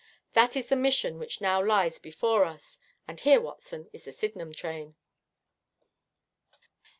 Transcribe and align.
That 0.33 0.55
is 0.55 0.69
the 0.69 0.75
mission 0.75 1.19
which 1.19 1.41
now 1.41 1.63
lies 1.63 1.99
before 1.99 2.43
us, 2.43 2.79
and 3.07 3.19
here, 3.19 3.39
Watson, 3.39 3.87
is 3.93 4.05
the 4.05 4.11
Sydenham 4.11 4.51
train.' 4.51 4.95